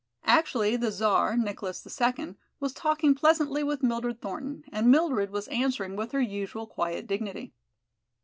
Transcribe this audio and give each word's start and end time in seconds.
Actually 0.25 0.75
the 0.75 0.91
Czar, 0.91 1.37
Nicholas 1.37 1.85
II, 2.01 2.33
was 2.59 2.73
talking 2.73 3.13
pleasantly 3.13 3.61
with 3.63 3.83
Mildred 3.83 4.19
Thornton, 4.19 4.63
and 4.71 4.89
Mildred 4.89 5.29
was 5.29 5.47
answering 5.49 5.95
with 5.95 6.11
her 6.11 6.21
usual 6.21 6.65
quiet 6.65 7.05
dignity. 7.05 7.53